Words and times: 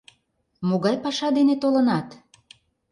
Могай 0.67 0.95
паша 1.03 1.29
дене 1.37 1.55
толынат? 1.61 2.07